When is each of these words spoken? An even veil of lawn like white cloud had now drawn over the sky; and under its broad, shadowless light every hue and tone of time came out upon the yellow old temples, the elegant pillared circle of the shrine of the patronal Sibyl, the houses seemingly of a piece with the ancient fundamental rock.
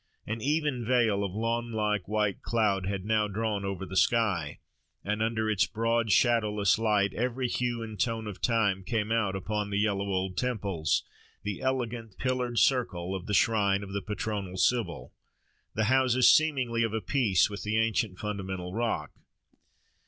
An 0.25 0.41
even 0.41 0.83
veil 0.83 1.23
of 1.23 1.31
lawn 1.35 1.73
like 1.73 2.07
white 2.07 2.41
cloud 2.41 2.87
had 2.87 3.05
now 3.05 3.27
drawn 3.27 3.63
over 3.63 3.85
the 3.85 3.95
sky; 3.95 4.57
and 5.03 5.21
under 5.21 5.47
its 5.47 5.67
broad, 5.67 6.11
shadowless 6.11 6.79
light 6.79 7.13
every 7.13 7.47
hue 7.47 7.83
and 7.83 7.99
tone 7.99 8.25
of 8.25 8.41
time 8.41 8.83
came 8.83 9.11
out 9.11 9.35
upon 9.35 9.69
the 9.69 9.77
yellow 9.77 10.05
old 10.07 10.37
temples, 10.37 11.03
the 11.43 11.61
elegant 11.61 12.17
pillared 12.17 12.57
circle 12.57 13.13
of 13.13 13.27
the 13.27 13.35
shrine 13.35 13.83
of 13.83 13.93
the 13.93 14.01
patronal 14.01 14.57
Sibyl, 14.57 15.13
the 15.75 15.83
houses 15.83 16.33
seemingly 16.33 16.81
of 16.81 16.95
a 16.95 17.01
piece 17.01 17.47
with 17.47 17.61
the 17.61 17.77
ancient 17.77 18.17
fundamental 18.17 18.73
rock. 18.73 19.11